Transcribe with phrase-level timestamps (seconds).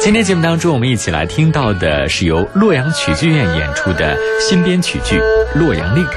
[0.00, 5.18] 今天节目当中，我们一起来听到的是由洛阳曲剧院演出的新编曲剧
[5.58, 6.06] 《洛阳令》。《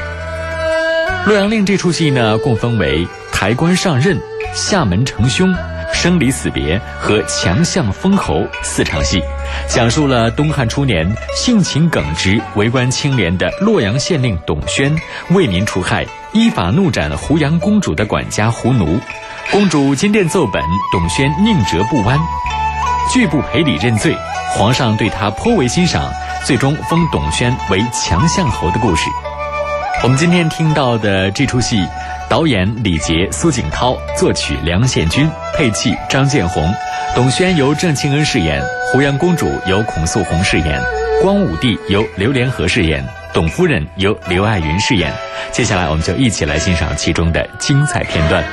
[1.25, 4.17] 洛阳令》这出戏呢，共分为抬棺上任、
[4.53, 5.51] 厦门成凶、
[5.91, 9.21] 生离死别和强项封侯四场戏，
[9.67, 14.95] 讲述了东汉初年性情耿直、为官清廉的洛阳县令董宣
[15.31, 18.99] 为民除害，依法怒斩胡杨公主的管家胡奴。
[19.51, 20.61] 公主金殿奏本，
[20.93, 22.17] 董宣宁折不弯，
[23.11, 24.15] 拒不赔礼认罪。
[24.53, 26.09] 皇上对他颇为欣赏，
[26.45, 29.09] 最终封董宣为强相侯的故事。
[30.03, 31.85] 我们今天听到的这出戏，
[32.29, 36.73] 导演李杰、苏景涛，作曲梁宪军，配器张建宏。
[37.13, 40.81] 董宣由郑庆恩饰演，胡杨公主由孔素红饰演，
[41.21, 45.11] 光武帝由刘连和饰演，董夫人由刘爱云饰演。
[45.51, 48.43] 接下来，我们就一起来欣赏其中的精彩片段。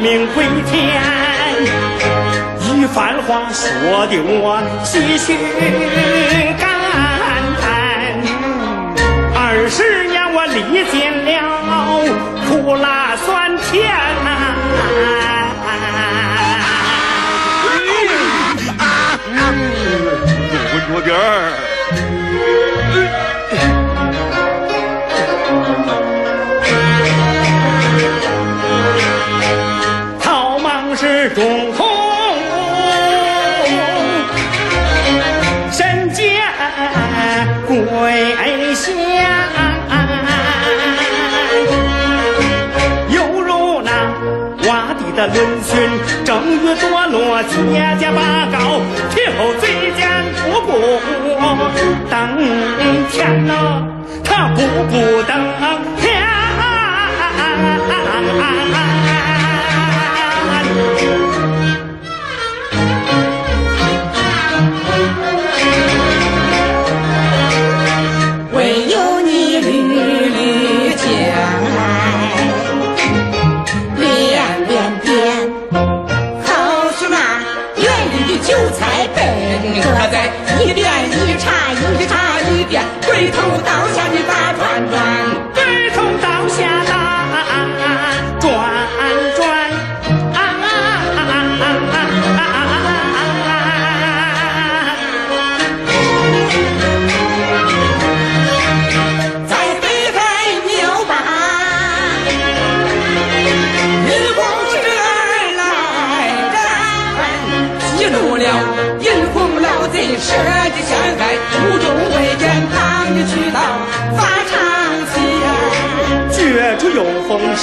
[0.00, 1.02] 命归天，
[2.62, 5.26] 一番话说的我唏嘘
[6.56, 6.62] 感
[7.60, 7.62] 叹。
[9.34, 9.36] 二
[9.68, 10.56] 十年我历
[10.90, 10.94] 尽
[11.26, 11.28] 了
[12.46, 13.26] 苦辣酸
[13.58, 13.66] 甜
[14.24, 14.26] 呐。
[20.50, 21.67] 多闻点儿。
[31.34, 31.86] 中空
[35.70, 36.24] 身见
[37.66, 37.74] 归
[38.74, 38.94] 乡，
[43.10, 43.90] 犹如那
[44.62, 44.66] 洼
[44.96, 45.70] 地的轮巡，
[46.24, 47.54] 正欲堕落，结
[47.98, 49.62] 结拔高，听后嘴
[49.96, 50.00] 尖
[50.44, 50.70] 不顾
[52.10, 52.12] 等
[53.10, 53.52] 天呐，
[54.24, 54.56] 他步
[54.90, 55.32] 步登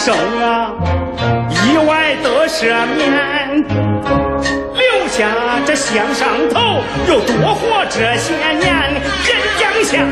[0.05, 0.69] 生啊，
[1.65, 5.25] 意外得赦免，留下
[5.65, 8.93] 这项上头，又多活这些年。
[9.25, 10.05] 人江下，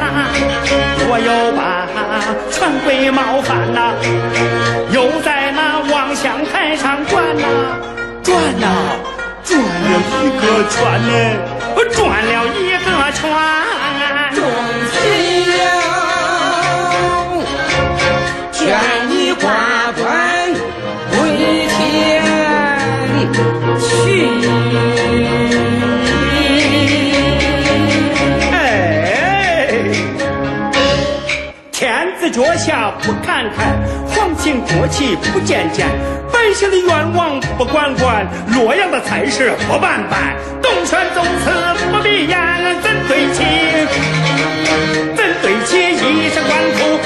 [1.06, 1.86] 我又把
[2.50, 3.94] 权贵冒犯呐，
[4.90, 7.46] 又在那望乡台上转呐，
[8.24, 8.66] 转呐，
[9.44, 9.62] 转了
[10.24, 10.76] 一个圈
[11.06, 11.14] 呢，
[11.92, 13.63] 转了一个圈。
[34.52, 35.88] 国戚不见见，
[36.32, 41.50] 百姓的愿望不管管，洛阳的差事不办办，东泉宗祠
[41.90, 42.38] 不闭眼，
[42.82, 43.44] 怎对起？
[45.16, 47.00] 怎对起一身官服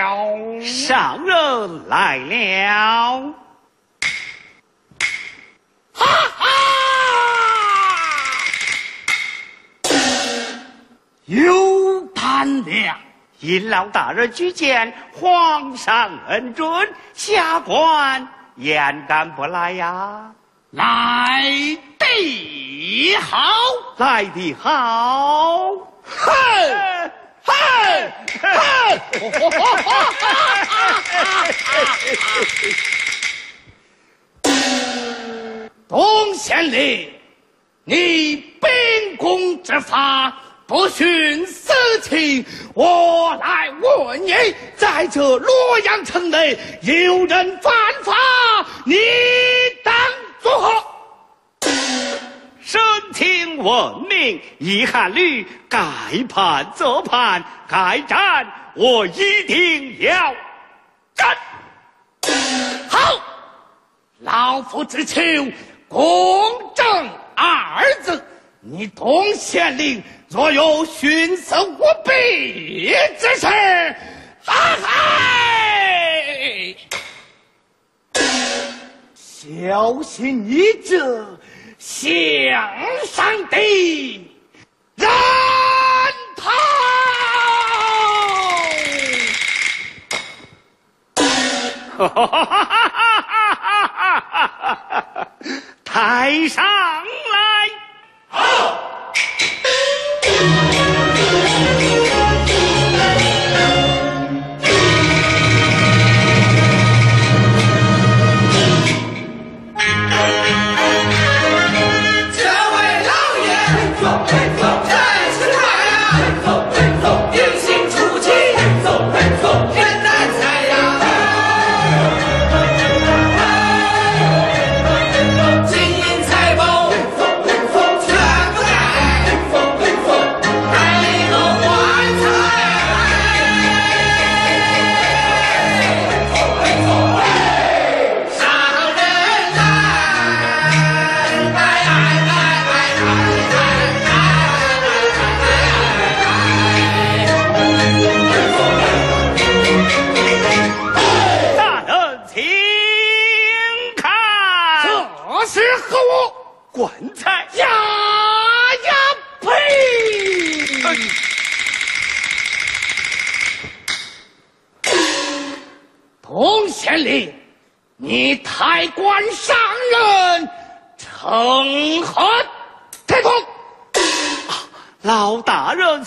[0.00, 0.60] 了。
[0.64, 3.34] 上人来了，
[5.92, 6.06] 哈
[6.38, 6.46] 哈！
[11.26, 12.98] 有胆量，
[13.40, 18.26] 尹老大人举荐皇上恩准，下官
[18.56, 20.32] 焉敢不来呀？
[20.70, 21.42] 来
[21.98, 23.38] 的好。
[23.96, 25.68] 来的好，
[26.02, 26.99] 哼
[27.44, 27.52] 哼
[28.42, 29.00] 哼！
[35.88, 37.12] 董县令，
[37.84, 40.32] 你秉公执法，
[40.66, 41.72] 不徇私
[42.02, 42.44] 情，
[42.74, 44.32] 我来问你，
[44.76, 47.72] 在这洛阳城内有人犯
[48.04, 48.14] 法，
[48.84, 48.96] 你
[53.60, 55.78] 请闻命，一汉吕该
[56.30, 60.34] 判则判，该斩我一定要
[61.14, 61.36] 斩。
[62.88, 63.20] 好，
[64.20, 65.20] 老夫只求
[65.88, 68.24] 公正二字。
[68.60, 73.46] 你董县令若有徇私舞弊之事，
[74.42, 76.74] 哈嗨！
[79.14, 81.26] 小心你这
[81.80, 82.12] 向
[83.06, 83.56] 上的
[84.96, 85.08] 人
[86.36, 86.50] 头！
[95.84, 97.70] 抬上来。
[98.28, 98.38] 好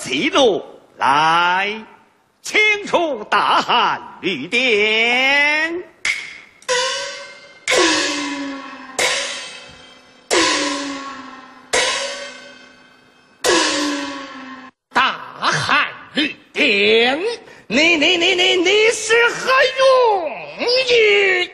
[0.04, 0.64] 大人息怒，
[0.98, 1.86] 来，
[2.42, 5.82] 清除大汉律典。
[14.92, 17.18] 大汉律典，
[17.68, 20.30] 你你你你你是何用
[20.60, 21.50] 意？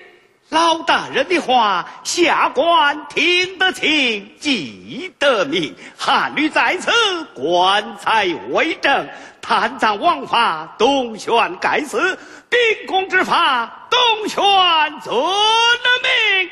[0.49, 5.75] 老大人的话，下官听得清，记得明。
[5.95, 6.91] 汉律在此，
[7.35, 9.07] 棺材为证，
[9.41, 12.17] 贪赃枉法，东玄该死；
[12.49, 14.41] 秉公执法，东轩
[15.01, 16.49] 遵命。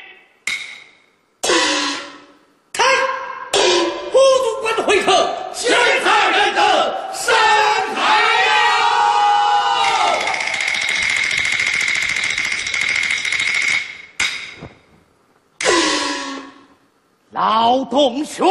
[17.88, 18.46] 老东轩，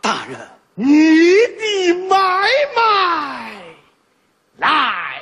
[0.00, 0.38] 大人，
[0.74, 0.86] 你
[1.58, 2.16] 的买
[2.74, 3.52] 卖。
[4.56, 5.20] 来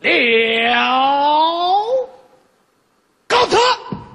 [0.00, 1.84] 了，
[3.26, 3.58] 告辞。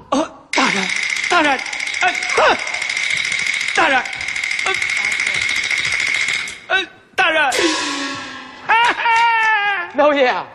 [0.09, 0.87] 呃，大人，
[1.29, 1.59] 大人，
[2.01, 2.57] 呃，哼，
[3.75, 4.03] 大人，
[4.65, 4.73] 呃，
[6.69, 7.43] 呃，大人，
[8.65, 10.47] 哈哈，老爷啊，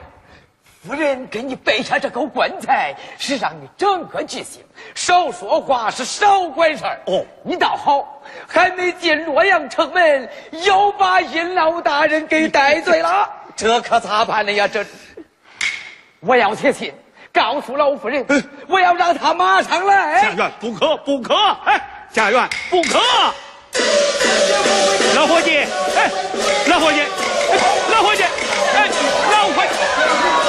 [0.87, 4.63] 夫人给你备下这口棺材，是让你整个记性，
[4.95, 7.01] 少说话是少管事儿。
[7.07, 10.29] 哦你倒好，还没进洛阳城门，
[10.65, 14.69] 又把殷老大人给带罪了， 这可咋办呢呀？
[14.69, 14.85] 这，
[16.21, 16.95] 我要写信
[17.33, 18.25] 告诉老夫人，
[18.69, 20.23] 我要让他马上来。
[20.23, 21.81] 家园不可，不可，哎，
[22.13, 23.01] 家园不可。
[25.17, 26.11] 老伙计，哎，
[26.69, 27.59] 老伙计，哎
[27.91, 28.89] 老伙计，哎，
[29.33, 30.46] 老伙计。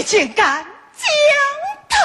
[0.00, 0.64] 你竟敢
[0.96, 1.06] 将
[1.90, 1.98] 他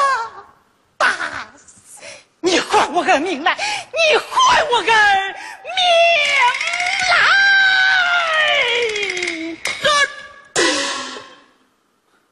[0.97, 1.07] 打
[1.55, 2.01] 死？
[2.41, 3.55] 你还我个命来！
[3.55, 4.91] 你还我个
[5.63, 5.79] 命
[7.09, 7.15] 来！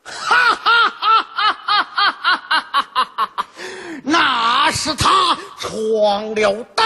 [0.03, 3.48] 哈哈哈哈哈哈哈哈哈哈！
[4.03, 6.84] 那是他闯了大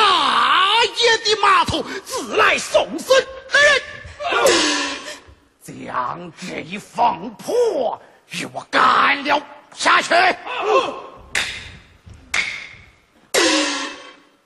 [0.83, 3.27] 爷的码头，自来送死的
[4.45, 4.53] 人，
[5.63, 7.99] 将这一疯婆
[8.31, 9.41] 与我干了
[9.73, 10.13] 下去。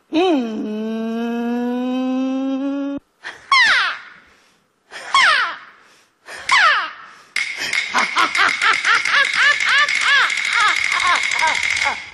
[0.09, 0.61] 嗯。
[11.83, 12.10] 但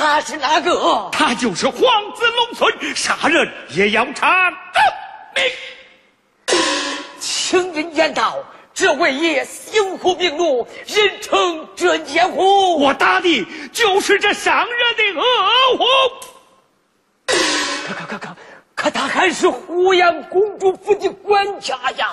[0.00, 1.10] 他是哪个？
[1.12, 1.78] 他就是皇
[2.14, 4.50] 子龙孙，杀人也要偿
[5.34, 6.56] 命。
[7.20, 8.38] 请您言道，
[8.72, 12.80] 这位爷行虎并怒，人称真奸虎。
[12.80, 15.84] 我打的就是这伤人的恶虎。
[17.86, 18.36] 可可可可，
[18.74, 22.10] 可他还是胡杨公主府的管家呀！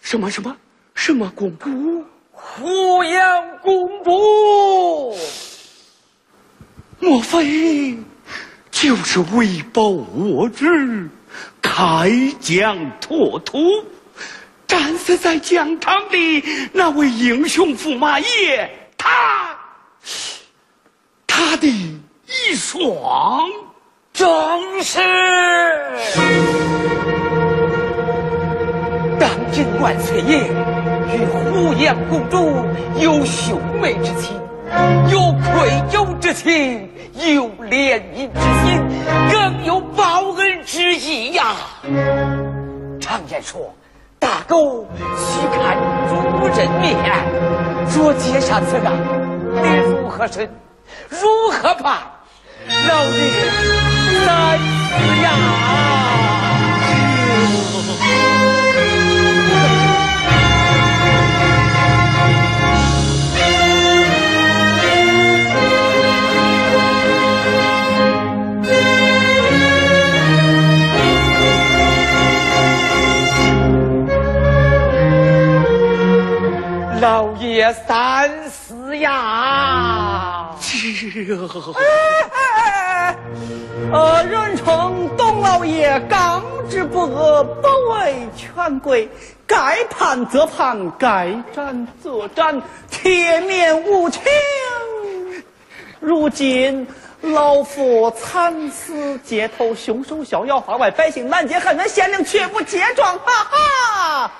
[0.00, 0.56] 什么什么
[0.94, 2.06] 什么公主？
[2.32, 5.14] 胡杨公主？
[7.02, 7.98] 莫非
[8.70, 11.10] 就是为报我之
[11.60, 13.58] 开疆拓土，
[14.68, 18.70] 战死在疆场的那位英雄驸马爷？
[18.96, 19.58] 他
[21.26, 23.48] 他的一双？
[24.12, 24.30] 正
[24.84, 25.00] 是。
[29.18, 30.38] 当今万岁爷
[31.16, 32.64] 与胡杨公主
[33.00, 34.40] 有兄妹之情，
[35.10, 38.70] 有愧疚之情，有怜悯之心，
[39.30, 41.56] 更有报恩之意呀。
[43.00, 43.74] 常言说，
[44.18, 45.76] 大狗须看
[46.08, 46.12] 主
[46.48, 46.96] 人面。
[47.94, 48.94] 若接下此案，
[49.62, 50.48] 你如何审？
[51.08, 51.98] 如何判？
[52.88, 53.10] 老爷
[54.24, 55.26] 难死呀！
[77.72, 80.56] 三思呀！
[83.92, 89.08] 呃，人称董老爷刚直不阿，不畏权贵，
[89.46, 94.22] 该判则判，该斩则斩，铁面无情。
[96.00, 96.86] 如今
[97.20, 104.30] 老夫惨死街头，凶手逍遥法外，百姓满街恨，县令却不揭状，哈哈！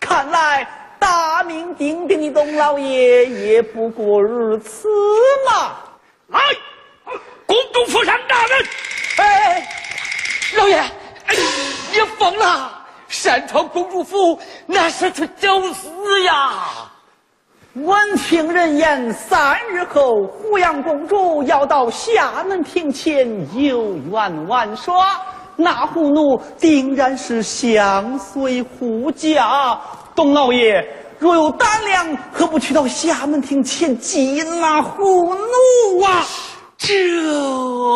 [0.00, 0.66] 看来
[1.02, 4.86] 大名鼎鼎的董老爷也不过如此
[5.50, 5.72] 嘛。
[6.28, 6.40] 来，
[7.44, 8.66] 公主府上大人。
[9.16, 9.68] 哎，
[10.56, 11.34] 老爷，哎，
[11.90, 12.70] 你疯了！
[13.08, 15.90] 擅闯公主府，那是去找死
[16.22, 16.52] 呀！
[17.74, 23.26] 闻听人言，三日后胡杨公主要到厦门庭前
[23.60, 25.20] 游园玩耍，
[25.56, 29.80] 那胡奴定然是相随护驾。
[30.14, 30.86] 董老爷
[31.18, 36.24] 若有胆量，何不去到衙门庭前擒拿胡奴啊？
[36.76, 36.88] 这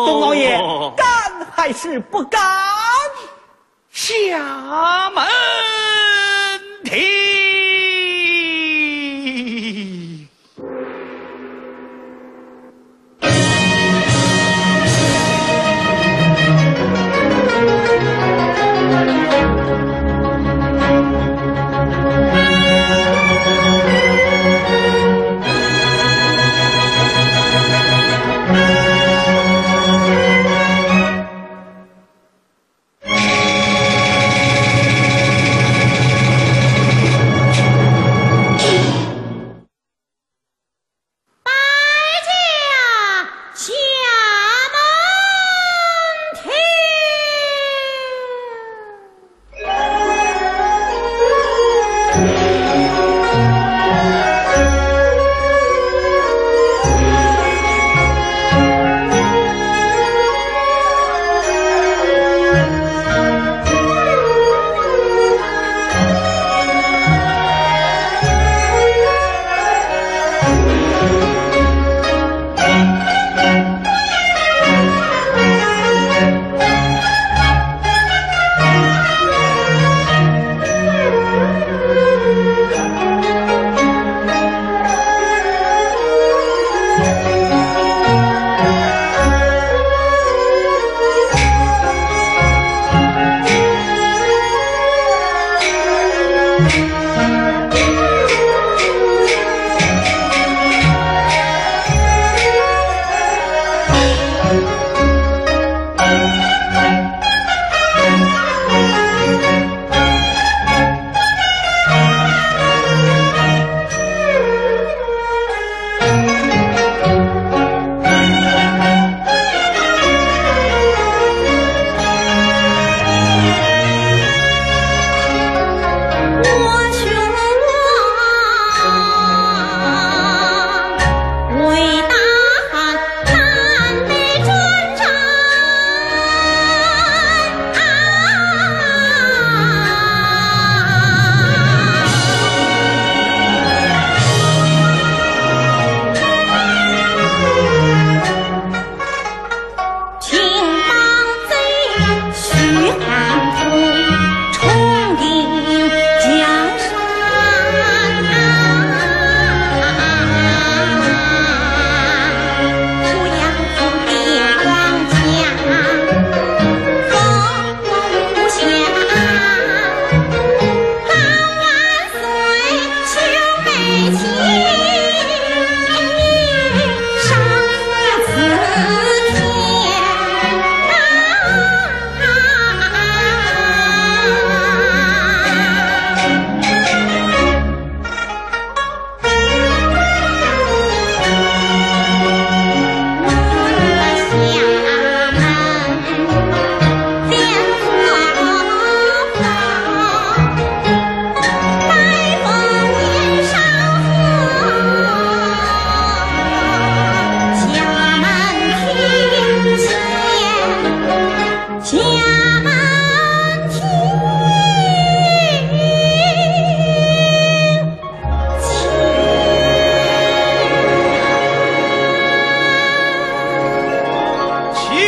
[0.05, 0.57] 董老爷
[0.95, 1.05] 敢
[1.51, 2.41] 还是不敢？
[3.91, 5.25] 衙门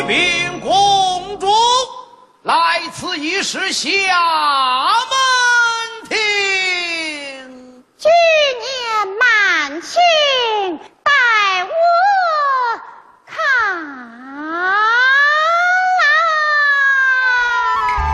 [0.10, 1.46] 禀公主，
[2.42, 3.92] 来此一事下
[5.08, 5.16] 门
[6.10, 6.18] 庭，
[7.96, 8.10] 举
[8.60, 10.02] 念满清，
[11.04, 11.12] 待
[11.64, 11.70] 我
[13.28, 13.36] 看。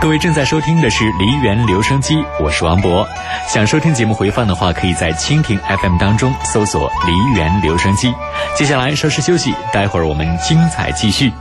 [0.02, 3.08] 各位正在收听的是梨园留声机，我是王博。
[3.48, 8.14] 想收听节目回放的话，可以在蜻蜓 FM 当中搜索“梨园留声机”。
[8.54, 11.32] 接下来稍事休息，待会儿我们精彩继续。